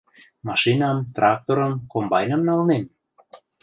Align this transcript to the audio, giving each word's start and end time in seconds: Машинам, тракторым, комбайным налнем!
Машинам, 0.47 0.97
тракторым, 1.15 1.73
комбайным 1.91 2.41
налнем! 2.47 2.83